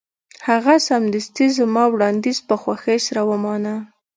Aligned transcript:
هغه 0.47 0.73
سمدستي 0.87 1.45
زما 1.57 1.83
وړاندیز 1.89 2.37
په 2.47 2.55
خوښۍ 2.61 2.97
سره 3.07 3.21
ومانه 3.29 3.75